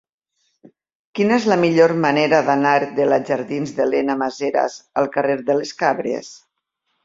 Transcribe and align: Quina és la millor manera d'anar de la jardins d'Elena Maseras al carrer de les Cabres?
Quina 1.19 1.37
és 1.41 1.45
la 1.51 1.57
millor 1.63 1.93
manera 2.07 2.39
d'anar 2.49 2.73
de 3.01 3.07
la 3.11 3.21
jardins 3.29 3.77
d'Elena 3.79 4.19
Maseras 4.25 4.81
al 5.03 5.15
carrer 5.19 5.41
de 5.51 5.61
les 5.63 5.79
Cabres? 5.87 6.37